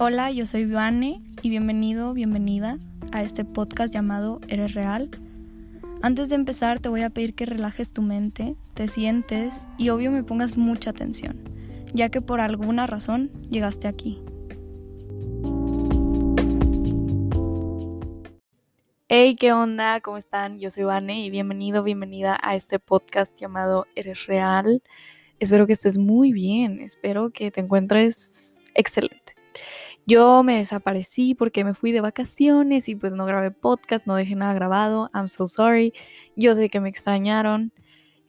[0.00, 2.78] Hola, yo soy Vane y bienvenido, bienvenida
[3.10, 5.10] a este podcast llamado Eres Real.
[6.02, 10.12] Antes de empezar te voy a pedir que relajes tu mente, te sientes y obvio
[10.12, 11.42] me pongas mucha atención,
[11.94, 14.22] ya que por alguna razón llegaste aquí.
[19.08, 20.00] Hey, ¿qué onda?
[20.00, 20.60] ¿Cómo están?
[20.60, 24.80] Yo soy Vane y bienvenido, bienvenida a este podcast llamado Eres Real.
[25.40, 29.37] Espero que estés muy bien, espero que te encuentres excelente.
[30.08, 34.36] Yo me desaparecí porque me fui de vacaciones y pues no grabé podcast, no dejé
[34.36, 35.10] nada grabado.
[35.12, 35.92] I'm so sorry.
[36.34, 37.72] Yo sé que me extrañaron.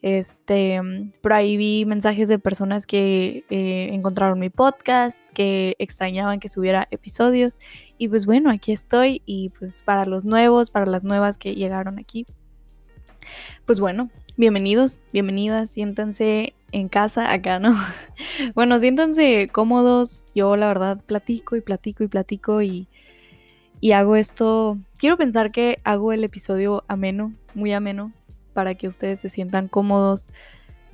[0.02, 0.78] Este,
[1.22, 6.86] por ahí vi mensajes de personas que eh, encontraron mi podcast, que extrañaban que subiera
[6.90, 7.54] episodios.
[7.96, 9.22] Y pues bueno, aquí estoy.
[9.24, 12.26] Y pues para los nuevos, para las nuevas que llegaron aquí,
[13.64, 17.76] pues bueno, bienvenidos, bienvenidas, siéntanse en casa, acá no.
[18.54, 20.24] bueno, siéntanse cómodos.
[20.34, 22.88] Yo la verdad platico y platico y platico y,
[23.80, 24.78] y hago esto.
[24.96, 28.14] Quiero pensar que hago el episodio ameno, muy ameno,
[28.54, 30.30] para que ustedes se sientan cómodos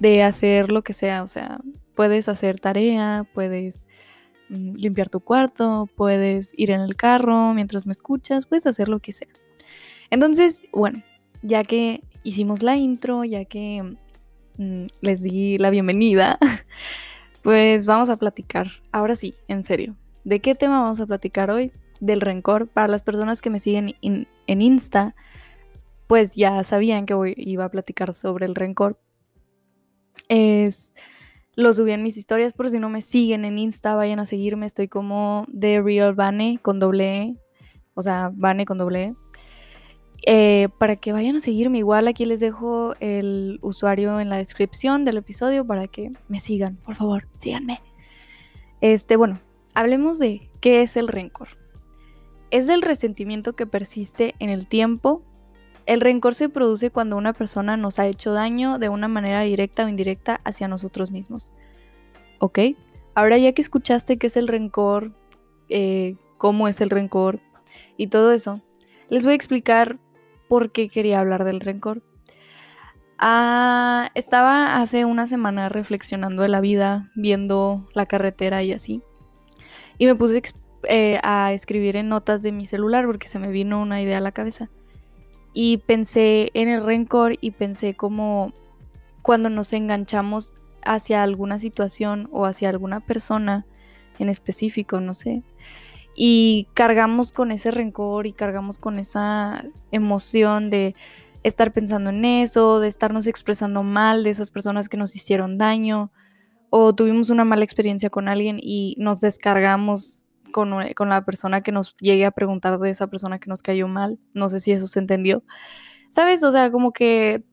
[0.01, 1.23] de hacer lo que sea.
[1.23, 1.61] O sea,
[1.95, 3.87] puedes hacer tarea, puedes
[4.49, 8.99] mm, limpiar tu cuarto, puedes ir en el carro mientras me escuchas, puedes hacer lo
[8.99, 9.29] que sea.
[10.11, 11.01] Entonces, bueno,
[11.43, 13.97] ya que hicimos la intro, ya que
[14.59, 16.39] mm, les di la bienvenida,
[17.43, 18.69] pues vamos a platicar.
[18.93, 19.97] Ahora sí, en serio.
[20.25, 21.73] ¿De qué tema vamos a platicar hoy?
[22.01, 22.67] Del rencor.
[22.67, 25.15] Para las personas que me siguen en Insta,
[26.09, 28.99] pues ya sabían que iba a platicar sobre el rencor.
[30.29, 30.93] Es
[31.55, 34.67] lo subí en mis historias por si no me siguen en Insta, vayan a seguirme.
[34.67, 37.37] Estoy como The Real Vane con doble E.
[37.95, 39.15] O sea, Vane con doble E.
[40.25, 41.79] Eh, para que vayan a seguirme.
[41.79, 46.77] Igual aquí les dejo el usuario en la descripción del episodio para que me sigan.
[46.77, 47.81] Por favor, síganme.
[48.81, 49.41] Este, bueno,
[49.75, 51.49] hablemos de qué es el rencor.
[52.51, 55.23] Es el resentimiento que persiste en el tiempo.
[55.85, 59.85] El rencor se produce cuando una persona nos ha hecho daño de una manera directa
[59.85, 61.53] o indirecta hacia nosotros mismos.
[62.39, 62.59] ¿Ok?
[63.15, 65.13] Ahora ya que escuchaste qué es el rencor,
[65.69, 67.41] eh, cómo es el rencor
[67.97, 68.61] y todo eso,
[69.09, 69.99] les voy a explicar
[70.49, 72.03] por qué quería hablar del rencor.
[73.19, 79.03] Ah, estaba hace una semana reflexionando de la vida, viendo la carretera y así.
[79.99, 80.43] Y me puse
[80.85, 84.21] eh, a escribir en notas de mi celular porque se me vino una idea a
[84.23, 84.71] la cabeza.
[85.55, 88.53] Y pensé en el rencor y pensé como
[89.23, 90.53] cuando nos enganchamos
[90.83, 93.67] hacia alguna situación o hacia alguna persona
[94.19, 95.43] en específico, no sé
[96.17, 100.95] y cargamos con ese rencor y cargamos con esa emoción de
[101.43, 106.11] estar pensando en eso, de estarnos expresando mal de esas personas que nos hicieron daño
[106.71, 111.71] o tuvimos una mala experiencia con alguien y nos descargamos con, con, la persona que
[111.71, 114.19] nos llegue a preguntar de esa persona que nos cayó mal.
[114.33, 115.45] No sé si eso se entendió.
[116.11, 116.43] ¿Sabes?
[116.43, 117.45] O sea, como que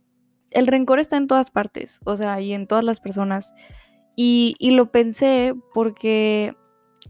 [0.52, 3.53] el rencor está en todas partes, o sea, y en todas las personas.
[4.16, 6.56] Y, y lo pensé porque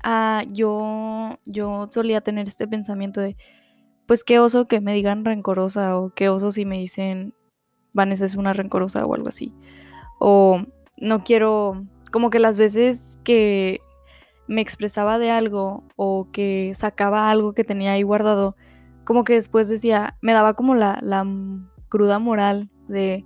[0.04, 3.38] ah, yo, yo solía tener este pensamiento de,
[4.06, 7.34] pues qué oso que me digan rencorosa o qué oso si me dicen
[7.94, 9.54] Vanessa es una rencorosa o algo así.
[10.20, 10.62] O
[10.98, 13.82] no quiero, como que las veces que
[14.48, 18.56] me expresaba de algo o que sacaba algo que tenía ahí guardado,
[19.06, 21.26] como que después decía, me daba como la, la
[21.90, 23.26] cruda moral de,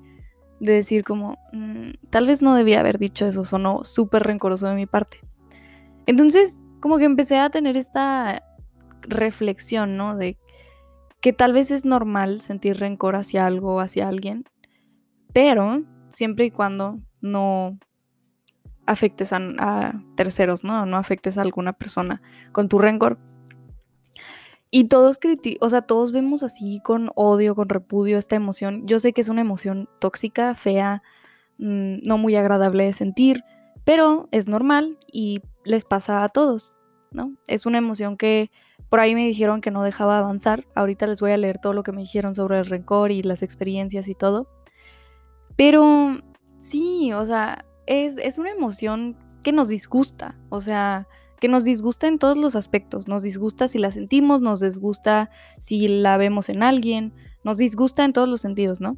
[0.59, 4.75] de decir como, mm, tal vez no debía haber dicho eso, sonó súper rencoroso de
[4.75, 5.19] mi parte.
[6.05, 8.43] Entonces, como que empecé a tener esta
[9.01, 10.15] reflexión, ¿no?
[10.15, 10.37] De
[11.19, 14.45] que tal vez es normal sentir rencor hacia algo o hacia alguien,
[15.33, 17.77] pero siempre y cuando no
[18.85, 20.85] afectes a, terceros, ¿no?
[20.85, 22.21] No afectes a alguna persona
[22.53, 23.19] con tu rencor.
[24.71, 25.19] Y todos
[25.59, 28.87] o sea, todos vemos así con odio, con repudio esta emoción.
[28.87, 31.03] Yo sé que es una emoción tóxica, fea,
[31.57, 33.43] mm, no muy agradable de sentir,
[33.83, 36.76] pero es normal y les pasa a todos,
[37.47, 38.51] Es una emoción que
[38.89, 40.65] por ahí me dijeron que no dejaba avanzar.
[40.75, 43.43] Ahorita les voy a leer todo lo que me dijeron sobre el rencor y las
[43.43, 44.47] experiencias y todo.
[45.55, 46.21] Pero
[46.57, 51.07] sí, o sea, es, es una emoción que nos disgusta, o sea,
[51.39, 53.07] que nos disgusta en todos los aspectos.
[53.07, 57.13] Nos disgusta si la sentimos, nos disgusta si la vemos en alguien,
[57.43, 58.97] nos disgusta en todos los sentidos, ¿no?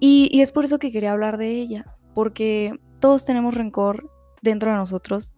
[0.00, 4.10] Y, y es por eso que quería hablar de ella, porque todos tenemos rencor
[4.42, 5.34] dentro de nosotros.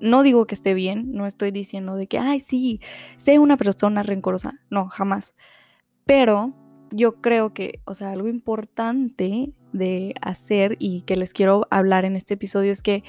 [0.00, 2.80] No digo que esté bien, no estoy diciendo de que, ay, sí,
[3.16, 4.60] sé una persona rencorosa.
[4.70, 5.34] No, jamás.
[6.04, 6.54] Pero
[6.90, 12.16] yo creo que, o sea, algo importante de hacer y que les quiero hablar en
[12.16, 13.04] este episodio es que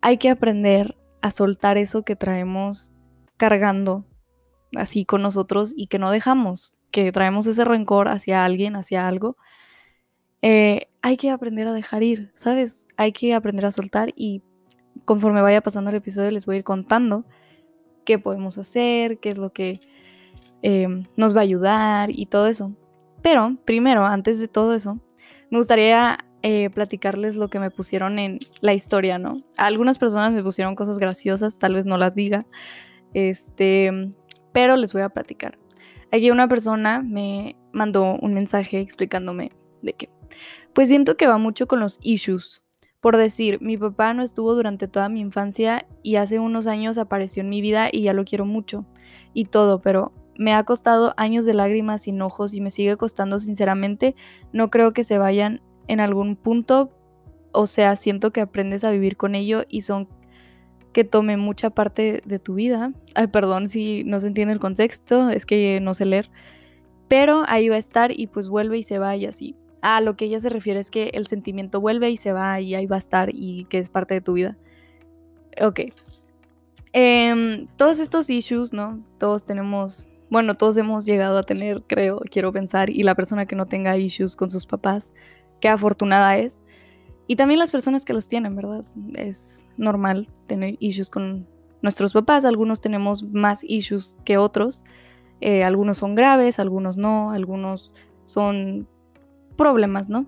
[0.00, 2.90] hay que aprender a soltar eso que traemos
[3.36, 4.04] cargando
[4.76, 9.36] así con nosotros y que no dejamos, que traemos ese rencor hacia alguien, hacia algo,
[10.42, 12.86] eh, hay que aprender a dejar ir, ¿sabes?
[12.96, 14.42] Hay que aprender a soltar y
[15.08, 17.24] conforme vaya pasando el episodio les voy a ir contando
[18.04, 19.80] qué podemos hacer, qué es lo que
[20.60, 22.76] em, nos va a ayudar y todo eso.
[23.22, 25.00] Pero primero, antes de todo eso,
[25.50, 29.36] me gustaría eh, platicarles lo que me pusieron en la historia, ¿no?
[29.56, 32.44] Algunas personas me pusieron cosas graciosas, tal vez no las diga,
[33.14, 34.12] este,
[34.52, 35.58] pero les voy a platicar.
[36.12, 40.10] Aquí una persona me mandó un mensaje explicándome de que,
[40.74, 42.62] pues siento que va mucho con los issues.
[43.00, 47.42] Por decir, mi papá no estuvo durante toda mi infancia y hace unos años apareció
[47.42, 48.86] en mi vida y ya lo quiero mucho
[49.34, 53.38] y todo, pero me ha costado años de lágrimas y enojos y me sigue costando
[53.38, 54.16] sinceramente.
[54.52, 56.90] No creo que se vayan en algún punto.
[57.52, 60.08] O sea, siento que aprendes a vivir con ello y son
[60.92, 62.92] que tome mucha parte de tu vida.
[63.14, 66.30] Ay, perdón si no se entiende el contexto, es que no sé leer.
[67.06, 69.54] Pero ahí va a estar y pues vuelve y se va y así.
[69.80, 72.74] A lo que ella se refiere es que el sentimiento vuelve y se va y
[72.74, 74.56] ahí va a estar y que es parte de tu vida.
[75.60, 75.80] Ok.
[76.92, 79.00] Em, todos estos issues, ¿no?
[79.18, 83.56] Todos tenemos bueno, todos hemos llegado a tener, creo, quiero pensar, y la persona que
[83.56, 85.12] no tenga issues con sus papás,
[85.60, 86.60] qué afortunada es.
[87.26, 88.84] Y también las personas que los tienen, ¿verdad?
[89.14, 91.46] Es normal tener issues con
[91.82, 94.84] nuestros papás, algunos tenemos más issues que otros,
[95.40, 97.92] eh, algunos son graves, algunos no, algunos
[98.24, 98.88] son
[99.58, 100.24] problemas, ¿no?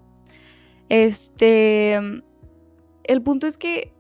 [0.91, 1.95] Este,
[3.05, 3.95] el punto es que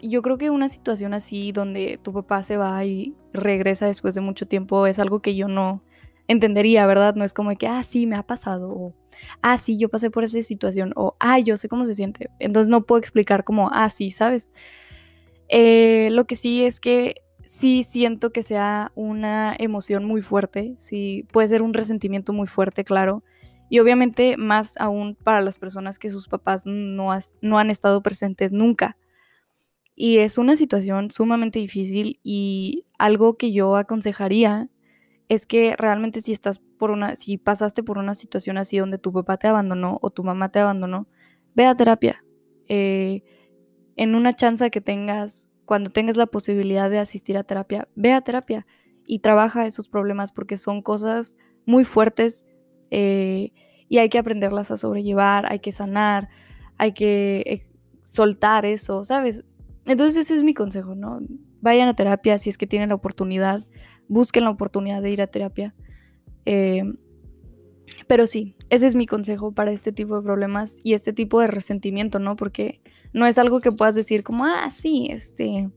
[0.00, 4.20] yo creo que una situación así donde tu papá se va y regresa después de
[4.20, 5.82] mucho tiempo es algo que yo no
[6.28, 7.14] entendería, ¿verdad?
[7.14, 8.94] No es como que, ah, sí, me ha pasado, o,
[9.42, 12.30] ah, sí, yo pasé por esa situación, o, ah, yo sé cómo se siente.
[12.38, 14.50] Entonces no puedo explicar como, ah, sí, ¿sabes?
[15.48, 21.26] Eh, lo que sí es que sí siento que sea una emoción muy fuerte, sí,
[21.32, 23.22] puede ser un resentimiento muy fuerte, claro.
[23.74, 27.10] Y obviamente más aún para las personas que sus papás no,
[27.40, 28.96] no han estado presentes nunca.
[29.96, 34.70] Y es una situación sumamente difícil y algo que yo aconsejaría
[35.28, 39.12] es que realmente si estás por una, si pasaste por una situación así donde tu
[39.12, 41.08] papá te abandonó o tu mamá te abandonó,
[41.56, 42.24] ve a terapia.
[42.68, 43.24] Eh,
[43.96, 48.20] en una chance que tengas, cuando tengas la posibilidad de asistir a terapia, ve a
[48.20, 48.68] terapia
[49.04, 51.36] y trabaja esos problemas porque son cosas
[51.66, 52.46] muy fuertes
[52.96, 53.52] eh,
[53.88, 56.28] y hay que aprenderlas a sobrellevar, hay que sanar,
[56.78, 57.60] hay que
[58.04, 59.42] soltar eso, ¿sabes?
[59.84, 61.18] Entonces ese es mi consejo, ¿no?
[61.60, 63.66] Vayan a terapia si es que tienen la oportunidad,
[64.06, 65.74] busquen la oportunidad de ir a terapia.
[66.46, 66.84] Eh,
[68.06, 71.48] pero sí, ese es mi consejo para este tipo de problemas y este tipo de
[71.48, 72.36] resentimiento, ¿no?
[72.36, 72.80] Porque
[73.12, 75.68] no es algo que puedas decir como, ah, sí, este,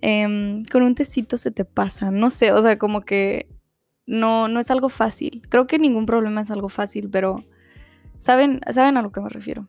[0.00, 3.48] em, con un tecito se te pasa, no sé, o sea, como que
[4.12, 5.42] no, no es algo fácil.
[5.48, 7.44] Creo que ningún problema es algo fácil, pero
[8.18, 9.66] saben, saben a lo que me refiero.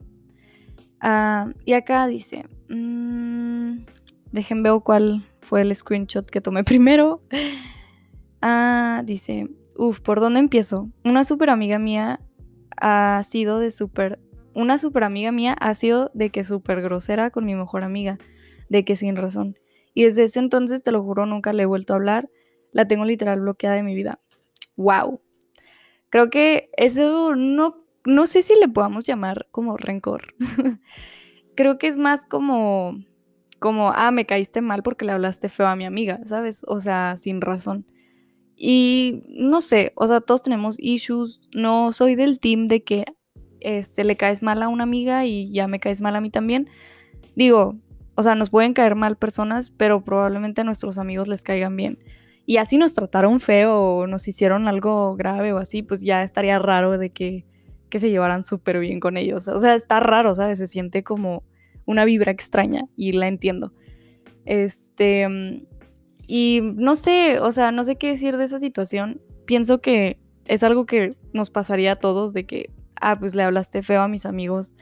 [1.00, 3.86] Ah, y acá dice, mmm,
[4.34, 7.22] dejen ver cuál fue el screenshot que tomé primero.
[8.42, 9.48] Ah, dice,
[9.78, 10.90] uff, ¿por dónde empiezo?
[11.06, 12.20] Una super amiga mía
[12.76, 14.20] ha sido de súper...
[14.54, 18.20] Una super amiga mía ha sido de que súper grosera con mi mejor amiga,
[18.68, 19.58] de que sin razón.
[19.94, 22.30] Y desde ese entonces, te lo juro, nunca le he vuelto a hablar.
[22.74, 24.20] La tengo literal bloqueada de mi vida.
[24.76, 25.22] ¡Wow!
[26.10, 30.34] Creo que eso no no sé si le podamos llamar como rencor.
[31.56, 32.98] Creo que es más como,
[33.60, 36.64] como, ah, me caíste mal porque le hablaste feo a mi amiga, ¿sabes?
[36.68, 37.86] O sea, sin razón.
[38.56, 41.50] Y no sé, o sea, todos tenemos issues.
[41.56, 43.06] No soy del team de que
[43.60, 46.70] este, le caes mal a una amiga y ya me caes mal a mí también.
[47.36, 47.78] Digo,
[48.16, 52.00] o sea, nos pueden caer mal personas, pero probablemente a nuestros amigos les caigan bien.
[52.46, 56.60] Y así nos trataron feo o nos hicieron algo grave o así, pues ya estaría
[56.60, 57.46] raro de que
[57.94, 59.48] que se llevaran súper bien con ellos.
[59.48, 60.58] O sea, está raro, ¿sabes?
[60.58, 61.44] Se siente como
[61.86, 63.72] una vibra extraña y la entiendo.
[64.46, 65.28] Este,
[66.26, 69.22] y no sé, o sea, no sé qué decir de esa situación.
[69.46, 73.84] Pienso que es algo que nos pasaría a todos de que, ah, pues le hablaste
[73.84, 74.74] feo a mis amigos,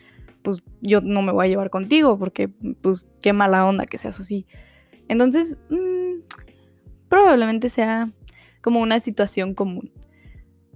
[0.42, 2.48] pues yo no me voy a llevar contigo porque,
[2.82, 4.48] pues, qué mala onda que seas así.
[5.10, 6.22] Entonces, mm,
[7.12, 8.10] probablemente sea
[8.62, 9.92] como una situación común.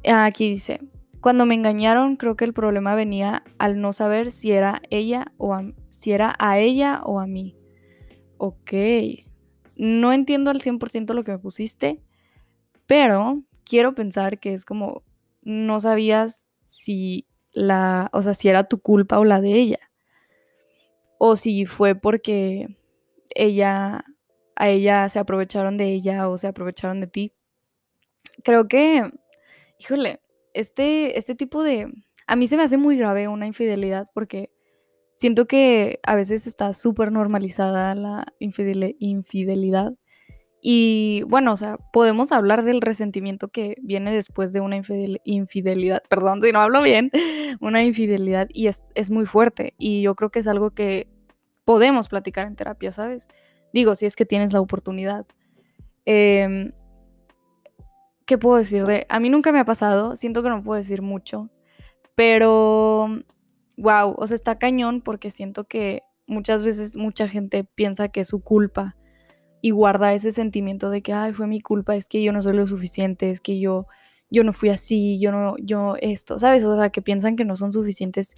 [0.05, 0.81] Aquí dice,
[1.21, 5.53] cuando me engañaron, creo que el problema venía al no saber si era ella o
[5.53, 7.55] a, si era a ella o a mí.
[8.37, 8.73] Ok.
[9.77, 12.03] No entiendo al 100% lo que me pusiste,
[12.85, 15.03] pero quiero pensar que es como
[15.41, 19.79] no sabías si la, o sea, si era tu culpa o la de ella.
[21.17, 22.77] O si fue porque
[23.33, 24.03] ella
[24.55, 27.33] a ella se aprovecharon de ella o se aprovecharon de ti.
[28.43, 29.11] Creo que,
[29.79, 30.21] híjole,
[30.53, 31.91] este, este tipo de...
[32.27, 34.49] A mí se me hace muy grave una infidelidad porque
[35.17, 39.93] siento que a veces está súper normalizada la infidelidad.
[40.61, 44.81] Y bueno, o sea, podemos hablar del resentimiento que viene después de una
[45.23, 47.11] infidelidad, perdón si no hablo bien,
[47.61, 49.73] una infidelidad y es, es, muy fuerte.
[49.77, 51.07] Y yo creo que es algo que
[51.65, 53.27] podemos platicar en terapia, ¿sabes?
[53.75, 55.25] Digo, si es que tienes la oportunidad.
[56.05, 56.71] Eh,
[58.25, 59.05] ¿Qué puedo decir de.?
[59.09, 61.49] A mí nunca me ha pasado, siento que no puedo decir mucho,
[62.15, 63.09] pero.
[63.75, 68.29] Wow, o sea, está cañón porque siento que muchas veces mucha gente piensa que es
[68.29, 68.95] su culpa
[69.61, 72.55] y guarda ese sentimiento de que, ay, fue mi culpa, es que yo no soy
[72.55, 73.87] lo suficiente, es que yo,
[74.31, 76.63] yo no fui así, yo no, yo esto, ¿sabes?
[76.63, 78.35] O sea, que piensan que no son suficientes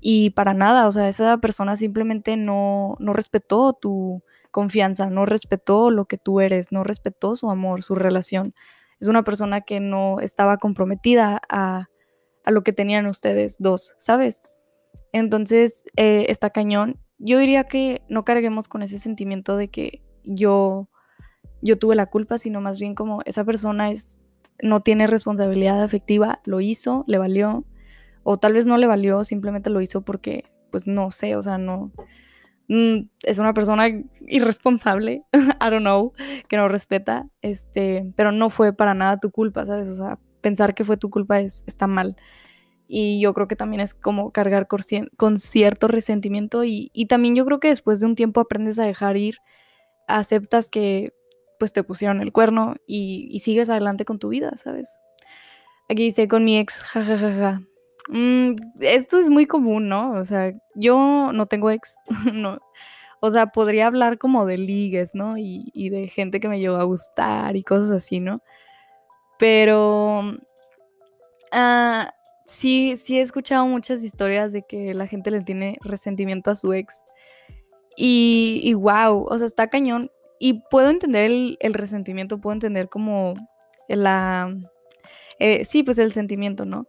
[0.00, 5.90] y para nada, o sea, esa persona simplemente no, no respetó tu, confianza, no respetó
[5.90, 8.54] lo que tú eres, no respetó su amor, su relación.
[9.00, 11.88] Es una persona que no estaba comprometida a,
[12.46, 14.42] lo que tenían ustedes dos, ¿sabes?
[15.12, 16.98] Entonces, eh, está cañón.
[17.18, 20.88] Yo diría que no carguemos con ese sentimiento de que yo,
[21.62, 24.18] yo tuve la culpa, sino más bien como esa persona es,
[24.62, 27.64] no tiene responsabilidad afectiva, lo hizo, le valió,
[28.24, 31.56] o tal vez no le valió, simplemente lo hizo porque, pues no sé, o sea,
[31.56, 31.92] no,
[33.22, 33.88] es una persona
[34.28, 36.12] irresponsable, I don't know,
[36.48, 39.88] que no respeta, este, pero no fue para nada tu culpa, ¿sabes?
[39.88, 42.16] O sea, pensar que fue tu culpa es, está mal.
[42.86, 47.60] Y yo creo que también es como cargar con, cierto resentimiento y, también yo creo
[47.60, 49.38] que después de un tiempo aprendes a dejar ir,
[50.06, 51.12] aceptas que
[51.58, 54.98] pues te pusieron el cuerno y, sigues adelante con tu vida, ¿sabes?
[55.88, 57.62] Aquí dice con mi ex, jajajaja.
[58.08, 60.12] Mm, esto es muy común, ¿no?
[60.12, 61.96] O sea, yo no tengo ex,
[62.34, 62.58] no.
[63.20, 65.36] O sea, podría hablar como de ligues, ¿no?
[65.36, 68.42] Y, de gente que me llegó a gustar y cosas así, ¿no?
[69.38, 70.22] Pero
[71.52, 72.12] ah,
[72.46, 76.72] sí, sí he escuchado muchas historias de que la gente le tiene resentimiento a su
[76.72, 77.04] ex.
[77.96, 80.10] Y, y wow, o sea, está cañón.
[80.38, 81.26] Y puedo entender
[81.60, 83.34] el, resentimiento, puedo entender como
[83.88, 84.56] la...
[85.38, 86.86] Eh, sí, pues el sentimiento, ¿no?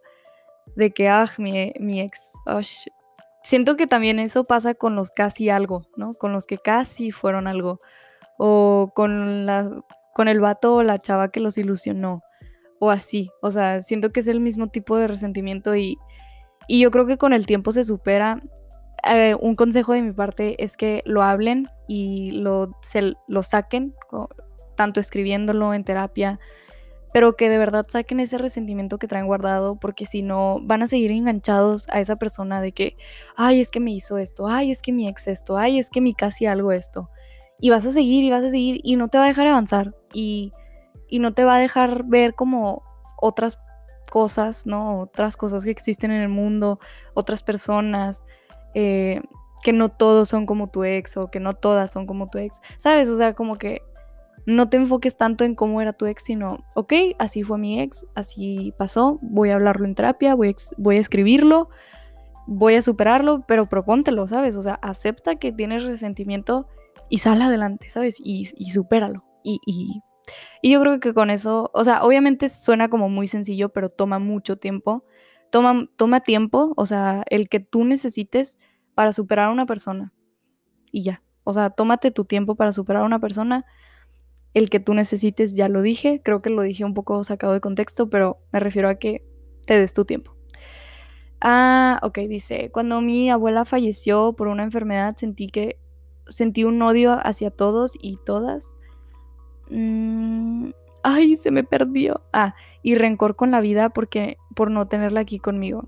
[0.76, 2.34] De que, ah, mi, ex,
[3.44, 6.14] siento que también eso pasa con los casi algo, ¿no?
[6.14, 7.82] Con los que casi fueron algo.
[8.38, 12.22] O con, la, con el vato o la chava que los ilusionó.
[12.80, 13.30] O así.
[13.42, 15.98] O sea, siento que es el mismo tipo de resentimiento y,
[16.68, 18.42] y yo creo que con el tiempo se supera.
[19.10, 23.96] Eh, un consejo de mi parte es que lo hablen y lo, se, lo saquen,
[24.76, 26.40] tanto escribiéndolo en terapia,
[27.14, 30.88] pero que de verdad saquen ese resentimiento que traen guardado, porque si no, van a
[30.88, 32.98] seguir enganchados a esa persona de que,
[33.36, 36.02] ay, es que me hizo esto, ay, es que mi ex esto, ay, es que
[36.02, 37.10] mi casi algo esto.
[37.60, 39.96] Y vas a seguir y vas a seguir y no te va a dejar avanzar
[40.14, 40.54] y,
[41.08, 42.84] y no te va a dejar ver como
[43.18, 43.60] otras
[44.10, 45.02] cosas, ¿no?
[45.02, 46.80] Otras cosas que existen en el mundo,
[47.14, 48.24] otras personas,
[48.74, 49.22] eh,
[49.64, 52.60] que no todos son como tu ex o que no todas son como tu ex,
[52.78, 53.08] ¿sabes?
[53.10, 53.82] O sea, como que
[54.46, 58.06] no te enfoques tanto en cómo era tu ex, sino, ok, así fue mi ex,
[58.16, 61.70] así pasó, voy a hablarlo en terapia, voy a, voy a escribirlo,
[62.48, 64.56] voy a superarlo, pero propóntelo, ¿sabes?
[64.56, 66.68] O sea, acepta que tienes resentimiento
[67.10, 68.18] y sal adelante, ¿sabes?
[68.20, 69.26] Y, y supéralo.
[69.44, 70.02] Y, y,
[70.62, 74.20] y, yo creo que con eso, o sea, obviamente suena como muy sencillo, pero toma
[74.20, 75.04] mucho tiempo.
[75.52, 78.58] Toma, toma tiempo, o sea, el que tú necesites
[78.96, 80.14] para superar a una persona.
[80.92, 81.24] Y ya.
[81.44, 83.66] O sea, tómate tu tiempo para superar a una persona
[84.54, 87.62] el que tú necesites, ya lo dije, creo que lo dije un poco sacado de
[87.62, 89.26] contexto, pero me refiero a que
[89.66, 90.36] te des tu tiempo.
[91.40, 95.80] Ah, ok, dice, cuando mi abuela falleció por una enfermedad sentí que
[96.28, 98.72] sentí un odio hacia todos y todas.
[99.70, 100.70] Mm,
[101.04, 102.22] ay, se me perdió.
[102.32, 105.88] Ah, y rencor con la vida porque por no tenerla aquí conmigo.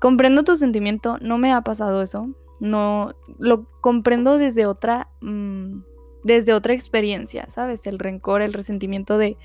[0.00, 2.28] Comprendo tu sentimiento, no me ha pasado eso.
[2.58, 5.80] No, lo comprendo desde otra mm,
[6.24, 7.86] desde otra experiencia, ¿sabes?
[7.86, 9.36] El rencor, el resentimiento de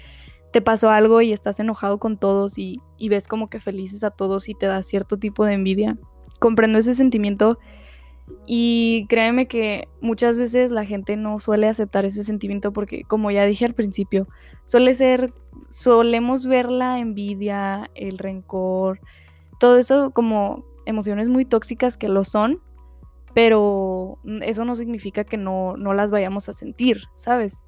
[0.55, 2.79] te pasó algo y estás enojado con todos y,
[3.09, 5.97] ves como que felices a todos y te da cierto tipo de envidia.
[6.39, 7.59] Comprendo ese sentimiento
[8.47, 13.43] y créeme que muchas veces la gente no suele aceptar ese sentimiento porque, como ya
[13.43, 14.29] dije al principio,
[14.63, 15.33] suele ser,
[15.69, 19.01] solemos ver la envidia, el rencor,
[19.59, 22.61] todo eso como emociones muy tóxicas que lo son,
[23.35, 27.65] pero eso no significa que no, las vayamos a sentir, ¿sabes?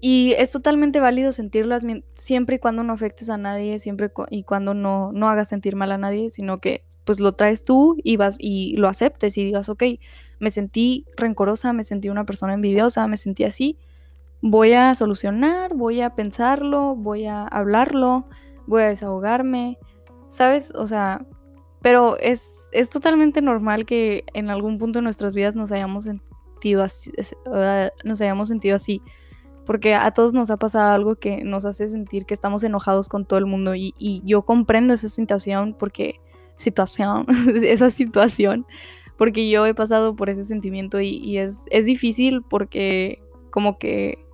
[0.00, 4.72] Y es totalmente válido sentirlas siempre y cuando no afectes a nadie, siempre y cuando
[4.72, 8.36] no, no hagas sentir mal a nadie, sino que pues lo traes tú y vas
[8.38, 9.82] y lo aceptes y digas, ok,
[10.38, 13.80] me sentí rencorosa, me sentí una persona envidiosa, me sentí así,
[14.40, 18.28] voy a solucionar, voy a pensarlo, voy a hablarlo,
[18.68, 19.76] voy a desahogarme,
[20.28, 20.70] ¿sabes?
[20.76, 21.26] O sea,
[21.84, 26.82] pero es, es totalmente normal que en algún punto de nuestras vidas nos hayamos sentido
[26.82, 27.12] así,
[27.44, 29.02] ah, nos hayamos sentido así.
[29.66, 33.26] Porque a todos nos ha pasado algo que nos hace sentir que estamos enojados con
[33.26, 33.74] todo el mundo.
[33.74, 36.20] Y, y yo comprendo esa situación porque
[36.56, 37.26] situación,
[37.62, 38.64] esa situación,
[39.18, 44.24] porque yo he pasado por ese sentimiento y, es, es difícil porque como que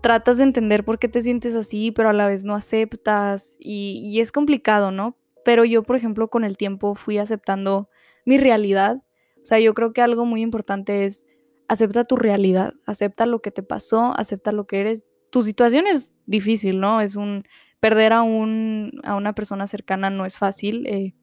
[0.00, 4.00] tratas de entender por qué te sientes así, pero a la vez no aceptas y,
[4.04, 5.16] y, es complicado, ¿no?
[5.44, 7.88] Pero yo, por ejemplo, con el tiempo fui aceptando
[8.24, 9.02] mi realidad.
[9.42, 11.26] O sea, yo creo que algo muy importante es
[11.68, 15.04] acepta tu realidad, acepta lo que te pasó, acepta lo que eres.
[15.30, 17.00] Tu situación es difícil, ¿no?
[17.00, 17.44] Es un
[17.80, 20.86] perder a, un, a una persona cercana no es fácil.
[20.86, 21.14] Eh,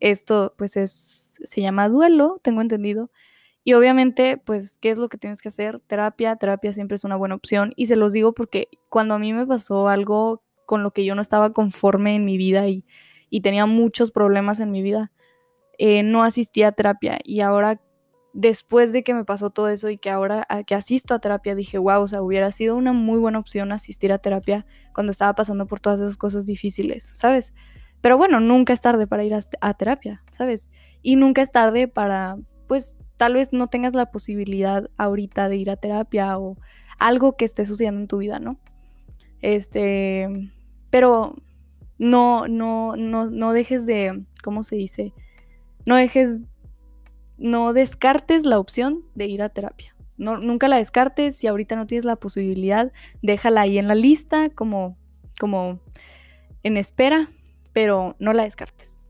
[0.00, 3.10] esto pues es, se llama duelo, tengo entendido.
[3.62, 5.80] Y obviamente, pues, ¿qué es lo que tienes que hacer?
[5.80, 7.72] Terapia, terapia siempre es una buena opción.
[7.76, 11.14] Y se los digo porque cuando a mí me pasó algo con lo que yo
[11.14, 12.86] no estaba conforme en mi vida y,
[13.30, 15.12] y tenía muchos problemas en mi vida,
[15.78, 17.18] eh, no asistía a terapia.
[17.24, 17.80] Y ahora
[18.32, 21.78] después de que me pasó todo eso y que ahora que asisto a terapia dije,
[21.78, 25.66] wow, o sea, hubiera sido una muy buena opción asistir a terapia cuando estaba pasando
[25.66, 27.54] por todas esas cosas difíciles, ¿sabes?
[28.00, 30.70] Pero bueno, nunca es tarde para ir a, terapia, ¿sabes?
[31.02, 35.70] Y nunca es tarde para, pues, tal vez no tengas la posibilidad ahorita de ir
[35.70, 36.56] a terapia o
[36.98, 38.58] algo que esté sucediendo en tu vida, ¿no?
[39.42, 40.28] Este,
[40.90, 41.36] pero
[42.00, 45.12] no, no, no, no dejes de, ¿cómo se dice?
[45.84, 46.46] No dejes
[47.36, 49.94] no descartes la opción de ir a terapia.
[50.16, 52.90] No, nunca la descartes, si ahorita no tienes la posibilidad,
[53.20, 54.96] déjala ahí en la lista como,
[55.38, 55.78] como
[56.62, 57.30] en espera,
[57.74, 59.06] pero no la descartes.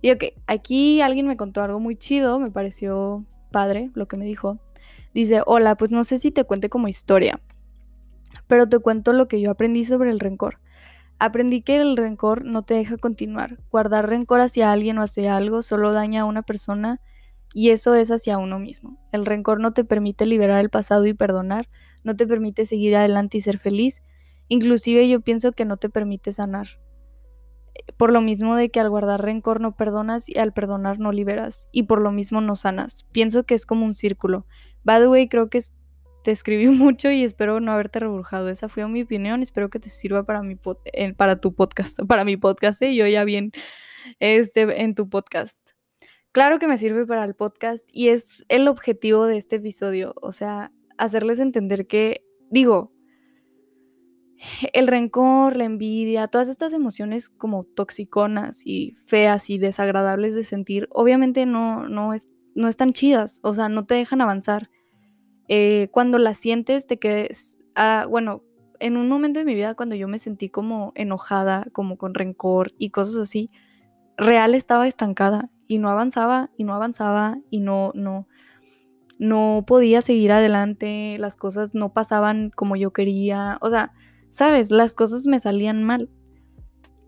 [0.00, 4.24] Y ok, aquí alguien me contó algo muy chido, me pareció padre lo que me
[4.24, 4.60] dijo.
[5.14, 7.40] Dice, hola, pues no sé si te cuente como historia,
[8.46, 10.60] pero te cuento lo que yo aprendí sobre el rencor.
[11.20, 13.58] Aprendí que el rencor no te deja continuar.
[13.70, 16.98] Guardar rencor hacia alguien o hacia algo solo daña a una persona
[17.52, 18.98] y eso es hacia uno mismo.
[19.12, 21.68] El rencor no te permite liberar el pasado y perdonar,
[22.04, 24.02] no te permite seguir adelante y ser feliz.
[24.48, 26.80] Inclusive yo pienso que no te permite sanar.
[27.98, 31.68] Por lo mismo de que al guardar rencor no perdonas y al perdonar no liberas.
[31.70, 33.06] Y por lo mismo no sanas.
[33.12, 34.46] Pienso que es como un círculo.
[34.84, 35.60] By the way, creo que
[36.22, 38.48] te escribí mucho y espero no haberte reburjado.
[38.48, 39.42] Esa fue mi opinión.
[39.42, 40.56] Espero que te sirva para, mi
[41.16, 41.98] para tu podcast.
[42.08, 42.94] Para mi podcast, ¿eh?
[42.94, 43.52] yo ya bien
[44.18, 45.70] este, en tu podcast.
[46.32, 50.30] Claro que me sirve para el podcast y es el objetivo de este episodio, o
[50.30, 52.92] sea, hacerles entender que, digo,
[54.72, 60.88] el rencor, la envidia, todas estas emociones como toxiconas y feas y desagradables de sentir,
[60.92, 64.70] obviamente no, no, es, no están chidas, o sea, no te dejan avanzar.
[65.52, 68.44] Eh, cuando las sientes, te quedes, ah, bueno,
[68.78, 72.72] en un momento de mi vida cuando yo me sentí como enojada, como con rencor
[72.78, 73.50] y cosas así,
[74.16, 78.28] real estaba estancada y no avanzaba y no avanzaba y no, no,
[79.18, 83.92] no podía seguir adelante, las cosas no pasaban como yo quería, o sea,
[84.30, 86.08] sabes, las cosas me salían mal.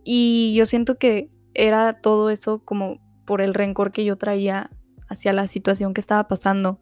[0.02, 4.68] Y yo siento que era todo eso como por el rencor que yo traía
[5.08, 6.80] hacia la situación que estaba pasando,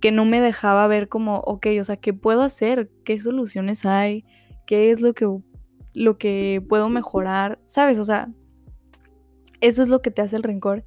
[0.00, 2.90] que no me dejaba ver como, ok, o sea, ¿qué puedo hacer?
[3.04, 4.24] ¿Qué soluciones hay?
[4.66, 5.28] ¿Qué es lo que,
[5.94, 7.60] lo que puedo mejorar?
[7.66, 7.98] ¿Sabes?
[7.98, 8.30] O sea,
[9.60, 10.84] eso es lo que te hace el rencor.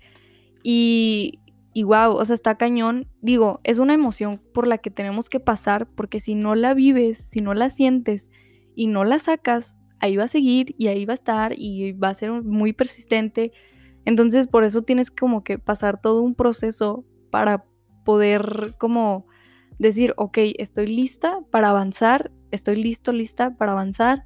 [0.63, 1.39] Y,
[1.73, 3.07] y wow, o sea, está cañón.
[3.21, 7.17] Digo, es una emoción por la que tenemos que pasar porque si no la vives,
[7.19, 8.31] si no la sientes
[8.75, 12.09] y no la sacas, ahí va a seguir y ahí va a estar y va
[12.09, 13.51] a ser muy persistente.
[14.05, 17.65] Entonces, por eso tienes como que pasar todo un proceso para
[18.03, 19.25] poder como
[19.79, 24.25] decir, ok, estoy lista para avanzar, estoy listo, lista para avanzar,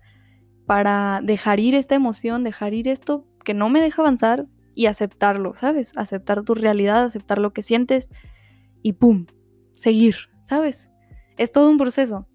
[0.65, 5.55] para dejar ir esta emoción, dejar ir esto que no me deja avanzar y aceptarlo,
[5.55, 5.93] ¿sabes?
[5.95, 8.09] Aceptar tu realidad, aceptar lo que sientes
[8.83, 9.25] y ¡pum!
[9.73, 10.89] Seguir, ¿sabes?
[11.37, 12.27] Es todo un proceso.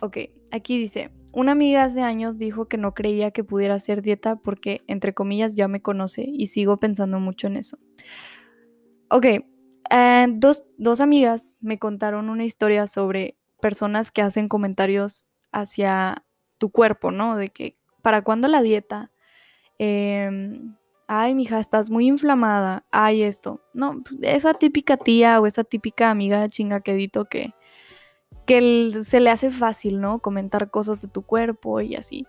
[0.00, 0.16] Ok,
[0.50, 4.82] aquí dice, una amiga hace años dijo que no creía que pudiera hacer dieta porque,
[4.88, 7.78] entre comillas, ya me conoce y sigo pensando mucho en eso.
[9.10, 9.26] Ok,
[9.90, 16.24] eh, dos, dos amigas me contaron una historia sobre personas que hacen comentarios hacia
[16.58, 17.36] tu cuerpo, ¿no?
[17.36, 19.10] De que, ¿para cuándo la dieta?
[19.78, 20.76] Em,
[21.08, 23.62] ay, mija, estás muy inflamada, ay, esto.
[23.74, 27.54] No, pues, esa típica tía o esa típica amiga chingaquedito que,
[28.46, 30.20] que se le hace fácil, ¿no?
[30.20, 32.26] Comentar cosas de tu cuerpo y así.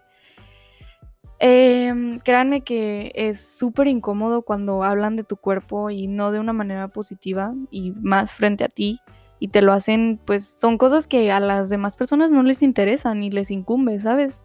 [1.43, 6.53] Em, créanme que es súper incómodo cuando hablan de tu cuerpo y no de una
[6.53, 8.99] manera positiva y más frente a ti
[9.39, 13.21] y te lo hacen, pues son cosas que a las demás personas no les interesan
[13.21, 14.39] ni les incumbe, ¿sabes?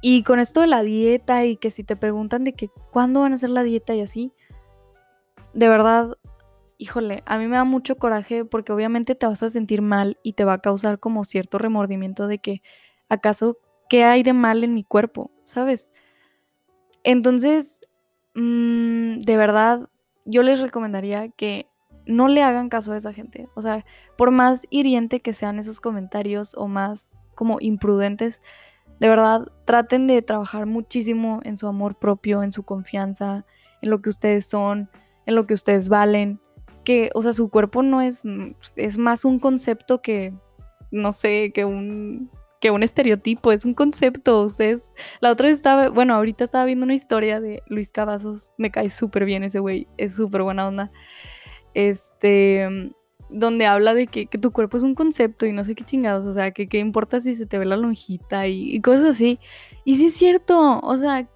[0.00, 3.30] Y con esto de la dieta y que si te preguntan de que cuándo van
[3.30, 4.32] a hacer la dieta y así,
[5.52, 6.18] de verdad,
[6.78, 10.32] híjole, a mí me da mucho coraje porque obviamente te vas a sentir mal y
[10.32, 12.60] te va a causar como cierto remordimiento de que
[13.08, 15.90] acaso qué hay de mal en mi cuerpo, ¿sabes?
[17.02, 17.80] Entonces,
[18.34, 19.88] mmm, de verdad,
[20.24, 21.68] yo les recomendaría que
[22.06, 23.48] no le hagan caso a esa gente.
[23.54, 23.84] O sea,
[24.16, 28.40] por más hiriente que sean esos comentarios o más como imprudentes,
[29.00, 33.44] de verdad traten de trabajar muchísimo en su amor propio, en su confianza,
[33.82, 34.90] en lo que ustedes son,
[35.26, 36.40] en lo que ustedes valen.
[36.84, 38.22] Que, o sea, su cuerpo no es,
[38.76, 40.34] es más un concepto que,
[40.90, 42.30] no sé, que un,
[42.64, 44.42] que un estereotipo, es un concepto.
[44.42, 48.70] Ustedes, la otra vez estaba, bueno, ahorita estaba viendo una historia de Luis Cavazos, me
[48.70, 50.90] cae súper bien ese güey, es súper buena onda
[51.74, 52.94] este,
[53.28, 56.32] donde habla de que, tu cuerpo es un concepto y no sé qué chingados, o
[56.32, 59.38] sea, que qué importa si se te ve la lonjita y, cosas así.
[59.84, 61.28] Y sí es cierto, o sea,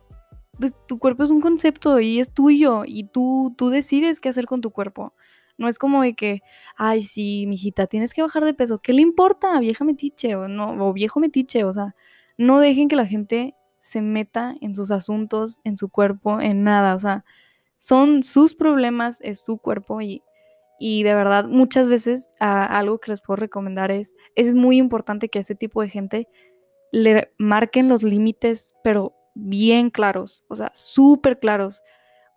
[0.59, 4.47] pues tu cuerpo es un concepto y es tuyo y tú, tú decides qué hacer
[4.47, 5.12] con tu cuerpo.
[5.59, 6.42] No es como de que,
[6.77, 8.81] ay, sí, mijita, tienes que bajar de peso.
[8.81, 11.64] ¿Qué le importa, vieja metiche o, no, o viejo metiche?
[11.64, 11.94] O sea,
[12.38, 16.94] no dejen que la gente se meta en sus asuntos, en su cuerpo, en nada.
[16.94, 17.25] O sea,
[17.79, 20.23] son sus problemas, es su cuerpo y
[20.79, 25.40] y de verdad, muchas veces algo que les puedo recomendar es, es muy importante que
[25.40, 26.29] ese tipo de gente
[26.92, 31.83] le marquen los límites, pero bien claros, o sea, súper claros.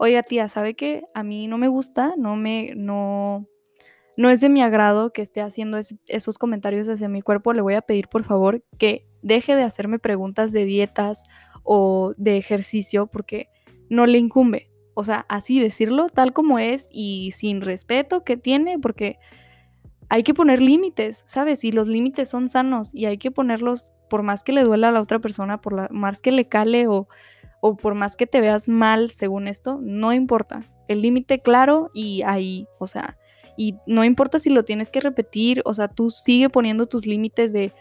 [0.03, 1.03] Oiga, tía, ¿sabe qué?
[1.13, 3.47] A mí no me gusta, no me, no,
[4.17, 7.53] no es de mi agrado que esté haciendo esos comentarios hacia mi cuerpo.
[7.53, 11.23] Le voy a pedir, por favor, que deje de hacerme preguntas de dietas
[11.61, 13.49] o de ejercicio porque
[13.89, 18.79] no le incumbe o sea, así decirlo tal como es y sin respeto que tiene,
[18.79, 19.19] porque
[20.09, 21.63] hay que poner límites, ¿sabes?
[21.63, 24.91] Y los límites son sanos y hay que ponerlos por más que le duela a
[24.91, 27.07] la otra persona, por más que le cale o,
[27.61, 30.65] o por más que te veas mal según esto, no importa.
[30.87, 33.17] El límite claro y ahí, o sea,
[33.55, 37.53] y no importa si lo tienes que repetir, o sea, tú sigue poniendo tus límites
[37.53, 37.73] de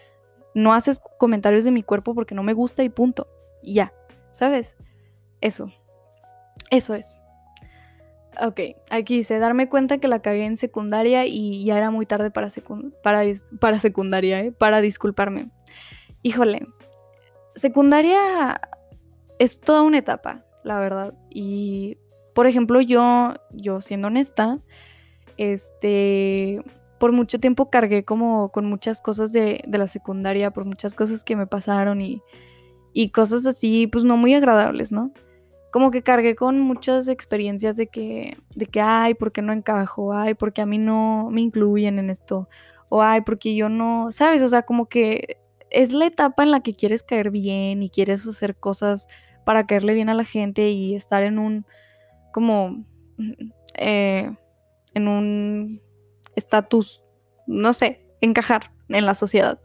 [0.55, 3.27] no haces comentarios de mi cuerpo porque no me gusta y punto.
[3.63, 3.93] Y ya,
[4.31, 4.77] ¿sabes?
[5.41, 5.73] Eso.
[6.71, 7.23] Eso es.
[8.43, 12.31] Ok, aquí dice, darme cuenta que la cagué en secundaria y ya era muy tarde
[12.31, 12.49] para,
[13.03, 13.23] para,
[13.59, 14.53] para secundaria, ¿eh?
[14.53, 15.51] para disculparme.
[16.23, 16.67] Híjole,
[17.55, 18.61] secundaria
[19.41, 21.15] es toda una etapa, la verdad.
[21.31, 21.99] Y,
[22.35, 24.61] por ejemplo, yo, yo siendo honesta,
[25.37, 26.63] este,
[26.99, 31.25] por mucho tiempo cargué como con muchas cosas de, de la secundaria, por muchas cosas
[31.25, 32.23] que me pasaron y,
[32.93, 35.13] y cosas así, pues no muy agradables, ¿no?
[35.71, 40.13] como que cargué con muchas experiencias de que, de que, ay, ¿por qué no encajo?
[40.13, 42.49] Ay, porque a mí no me incluyen en esto.
[42.89, 44.43] O ay, porque yo no, ¿sabes?
[44.43, 45.39] O sea, como que
[45.71, 49.07] es la etapa en la que quieres caer bien y quieres hacer cosas
[49.45, 51.67] para caerle bien a la gente y estar en un,
[52.33, 52.85] como,
[53.75, 54.31] eh,
[54.95, 55.83] en un
[56.37, 57.03] estatus,
[57.47, 59.61] no sé, encajar en la sociedad.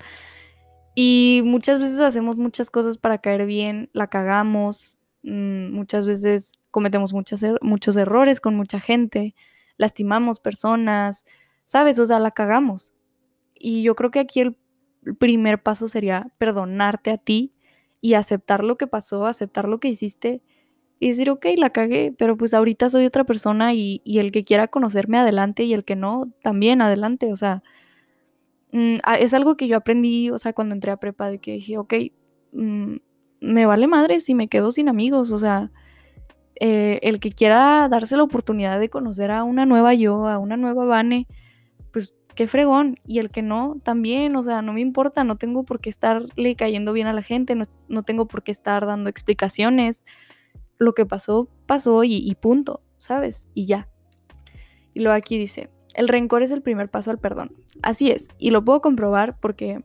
[0.96, 7.12] Y muchas veces hacemos muchas cosas para caer bien, la cagamos, Mm, muchas veces cometemos
[7.12, 9.34] muchos, er-, muchos errores con mucha gente,
[9.78, 11.26] lastimamos personas,
[11.66, 12.00] ¿sabes?
[12.00, 12.94] O sea, la cagamos.
[13.56, 14.56] Y yo creo que aquí el
[15.20, 17.55] primer paso sería perdonarte a ti
[18.06, 20.44] y aceptar lo que pasó, aceptar lo que hiciste
[21.00, 24.68] y decir, ok, la cagué, pero pues ahorita soy otra persona y, el que quiera
[24.68, 27.32] conocerme adelante y el que no, también adelante.
[27.32, 27.64] O sea,
[28.72, 31.80] mm, es algo que yo aprendí, o sea, cuando entré a prepa, de que dije,
[31.80, 31.96] ok,
[32.52, 32.98] mm,
[33.40, 35.72] me vale madre si me quedo sin amigos, o sea,
[36.60, 40.58] eh, el que quiera darse la oportunidad de conocer a una nueva yo, a una
[40.58, 41.26] nueva Vane,
[42.36, 45.80] qué fregón, y el que no, también, o sea, no me importa, no tengo por
[45.80, 50.04] qué estarle cayendo bien a la gente, no, tengo por qué estar dando explicaciones,
[50.78, 53.48] lo que pasó, pasó y, y punto, ¿sabes?
[53.54, 53.90] Y ya.
[54.94, 57.56] Y luego aquí dice, el rencor es el primer paso al perdón.
[57.82, 59.84] Así es, y lo puedo comprobar porque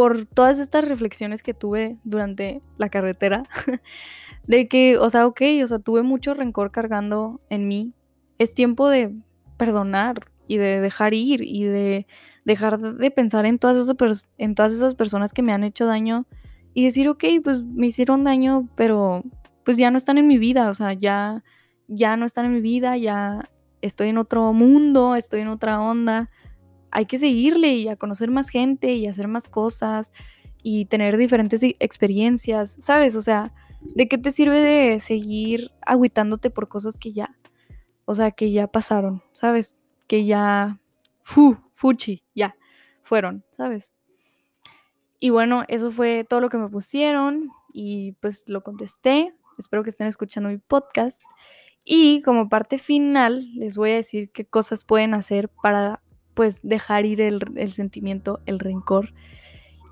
[0.00, 3.44] por todas estas reflexiones que tuve durante la carretera,
[4.46, 7.92] de que, o sea, ok, o sea, tuve mucho rencor cargando en mí.
[8.38, 9.14] Es tiempo de
[9.58, 12.06] perdonar y de dejar ir y de
[12.44, 16.26] dejar de pensar en todas esas, en todas esas personas que me han hecho daño
[16.74, 19.22] y decir, ok, pues me hicieron daño, pero
[19.64, 21.44] pues ya no están en mi vida, o sea, ya,
[21.88, 23.50] ya no están en mi vida, ya
[23.82, 26.30] estoy en otro mundo, estoy en otra onda
[26.90, 30.12] hay que seguirle y a conocer más gente y hacer más cosas
[30.62, 33.16] y tener diferentes experiencias, ¿sabes?
[33.16, 37.36] O sea, ¿de qué te sirve de seguir agüitándote por cosas que ya,
[38.04, 39.79] o sea, que ya pasaron, ¿sabes?
[40.10, 40.80] Que ya,
[41.22, 42.56] fu, fuchi, ya,
[43.00, 43.92] fueron, ¿sabes?
[45.20, 49.32] Y bueno, eso fue todo lo que me pusieron y pues lo contesté.
[49.56, 51.22] Espero que estén escuchando mi podcast.
[51.84, 56.02] Y como parte final, les voy a decir qué cosas pueden hacer para
[56.34, 59.14] pues dejar ir el, el sentimiento, el rencor.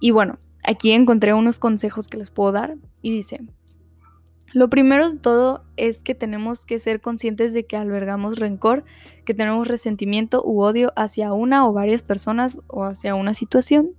[0.00, 3.38] Y bueno, aquí encontré unos consejos que les puedo dar y dice,
[4.54, 8.84] lo primero de todo es que tenemos que ser conscientes de que albergamos rencor,
[9.24, 13.90] que tenemos resentimiento u odio hacia una o varias personas o hacia una situación.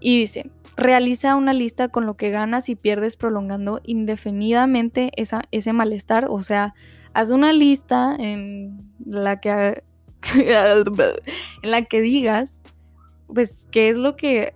[0.00, 5.72] Y dice, realiza una lista con lo que ganas y pierdes prolongando indefinidamente esa, ese
[5.72, 6.26] malestar.
[6.28, 6.74] O sea,
[7.14, 9.84] haz una lista en la que,
[10.34, 12.60] en la que digas,
[13.28, 14.54] pues, qué es lo que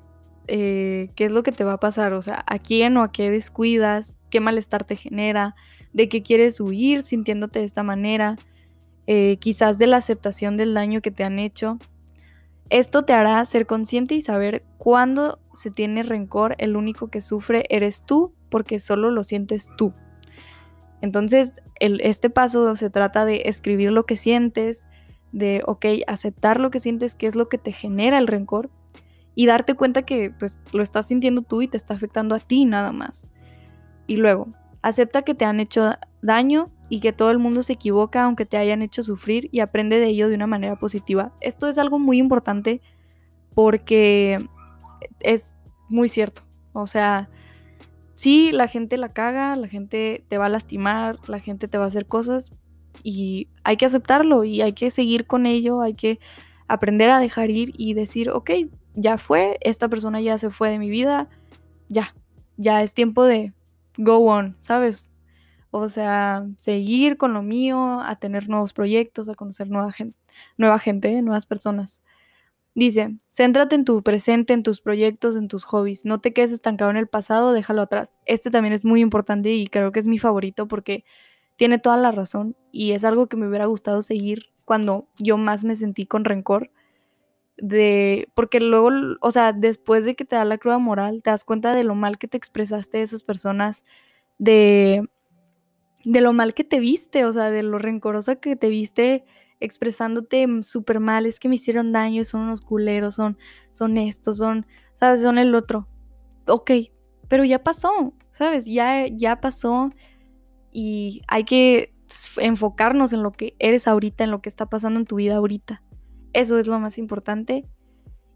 [0.48, 3.10] eh, qué es lo que te va a pasar, o sea, a quién o a
[3.10, 5.54] qué descuidas, qué malestar te genera,
[5.94, 8.36] de qué quieres huir sintiéndote de esta manera,
[9.06, 11.78] eh, quizás de la aceptación del daño que te han hecho.
[12.68, 17.64] Esto te hará ser consciente y saber cuándo se tiene rencor, el único que sufre
[17.70, 19.94] eres tú, porque solo lo sientes tú.
[21.00, 24.84] Entonces, este paso se trata de escribir lo que sientes,
[25.32, 28.68] de, ok, aceptar lo que sientes, qué es lo que te genera el rencor,
[29.34, 32.66] y darte cuenta que pues lo estás sintiendo tú y te está afectando a ti
[32.66, 33.26] nada más.
[34.06, 34.48] Y luego,
[34.82, 35.92] acepta que te han hecho
[36.22, 39.98] daño y que todo el mundo se equivoca aunque te hayan hecho sufrir y aprende
[39.98, 41.32] de ello de una manera positiva.
[41.40, 42.80] Esto es algo muy importante
[43.54, 44.46] porque
[45.20, 45.54] es
[45.88, 46.42] muy cierto.
[46.72, 47.28] O sea,
[48.14, 51.84] sí, la gente la caga, la gente te va a lastimar, la gente te va
[51.84, 52.52] a hacer cosas
[53.02, 56.20] y hay que aceptarlo y hay que seguir con ello, hay que
[56.68, 58.50] aprender a dejar ir y decir, ok,
[58.94, 61.28] ya fue, esta persona ya se fue de mi vida,
[61.88, 62.14] ya,
[62.56, 63.52] ya es tiempo de
[63.96, 65.12] go on, ¿sabes?
[65.70, 70.18] O sea, seguir con lo mío, a tener nuevos proyectos, a conocer nueva gente,
[70.56, 72.02] nueva gente, nuevas personas.
[72.74, 76.04] Dice, céntrate en tu presente, en tus proyectos, en tus hobbies.
[76.04, 78.12] No te quedes estancado en el pasado, déjalo atrás.
[78.26, 81.04] Este también es muy importante y creo que es mi favorito porque
[81.56, 85.64] tiene toda la razón y es algo que me hubiera gustado seguir cuando yo más
[85.64, 86.70] me sentí con rencor
[87.58, 88.90] de, porque luego,
[89.20, 91.94] o sea, después de que te da la cruda moral, te das cuenta de lo
[91.94, 93.84] mal que te expresaste de esas personas,
[94.38, 95.08] de,
[96.04, 99.24] de lo mal que te viste, o sea, de lo rencorosa que te viste
[99.60, 103.38] expresándote súper mal, es que me hicieron daño, son unos culeros, son,
[103.72, 105.22] son estos, son, ¿sabes?
[105.22, 105.88] Son el otro.
[106.46, 106.70] Ok,
[107.28, 108.66] pero ya pasó, ¿sabes?
[108.66, 109.90] Ya, ya pasó
[110.72, 111.94] y hay que
[112.36, 115.82] enfocarnos en lo que eres ahorita, en lo que está pasando en tu vida ahorita.
[116.36, 117.64] Eso es lo más importante.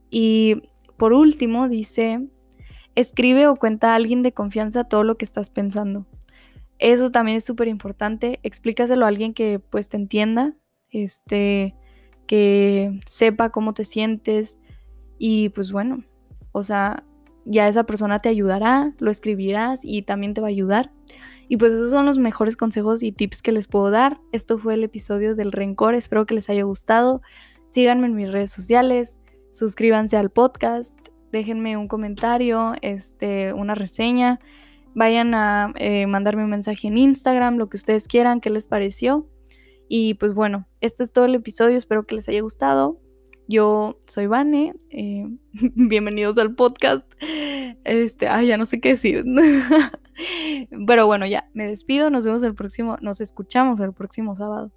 [0.09, 2.31] Y por último, dice,
[2.95, 6.07] escribe o cuenta a alguien de confianza todo lo que estás pensando.
[6.79, 8.41] Eso también es súper importante.
[8.43, 10.57] Explícaselo a alguien que pues te entienda,
[10.89, 11.77] este,
[12.27, 14.57] que sepa cómo te sientes
[15.19, 16.03] y pues bueno,
[16.53, 17.05] o sea,
[17.45, 20.91] ya esa persona te ayudará, lo escribirás y también te va a ayudar.
[21.49, 24.23] Y pues esos son los mejores consejos y tips que les puedo dar.
[24.33, 27.21] Esto fue el episodio del rencor, espero que les haya gustado.
[27.71, 29.21] Síganme en mis redes sociales,
[29.53, 30.99] suscríbanse al podcast,
[31.31, 34.41] déjenme un comentario, este, una reseña,
[34.97, 39.29] vayan a eh, mandarme un mensaje en Instagram, lo que ustedes quieran, qué les pareció.
[39.89, 43.01] Y pues bueno, esto es todo el episodio, espero que les haya gustado.
[43.47, 45.29] Yo soy Vane, eh,
[45.77, 47.07] bienvenidos al podcast.
[47.85, 49.25] Este, ay, ya no sé qué decir.
[50.89, 54.73] Pero bueno, ya, me despido, nos vemos el próximo, nos escuchamos el próximo sábado.